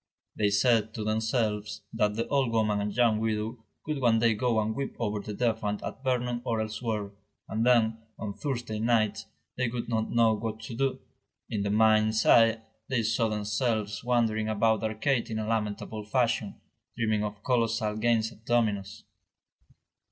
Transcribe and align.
They 0.35 0.49
said 0.49 0.95
to 0.95 1.03
themselves 1.03 1.81
that 1.93 2.15
the 2.15 2.27
old 2.29 2.51
woman 2.51 2.81
and 2.81 2.91
young 2.91 3.19
widow 3.19 3.63
would 3.85 4.01
one 4.01 4.17
day 4.17 4.33
go 4.33 4.59
and 4.59 4.73
weep 4.73 4.95
over 4.97 5.19
the 5.19 5.35
defunct 5.35 5.83
at 5.83 6.03
Vernon 6.03 6.41
or 6.43 6.59
elsewhere, 6.59 7.11
and 7.47 7.63
then, 7.63 7.99
on 8.17 8.33
Thursday 8.33 8.79
nights, 8.79 9.27
they 9.57 9.67
would 9.67 9.89
not 9.89 10.09
know 10.09 10.33
what 10.33 10.59
to 10.61 10.73
do. 10.75 11.01
In 11.51 11.61
the 11.61 11.69
mind's 11.69 12.25
eye 12.25 12.63
they 12.89 13.03
saw 13.03 13.29
themselves 13.29 14.03
wandering 14.03 14.49
about 14.49 14.79
the 14.79 14.87
arcade 14.87 15.29
in 15.29 15.37
a 15.37 15.45
lamentable 15.45 16.03
fashion, 16.03 16.55
dreaming 16.97 17.23
of 17.23 17.43
colossal 17.43 17.95
games 17.95 18.31
at 18.31 18.43
dominoes. 18.43 19.03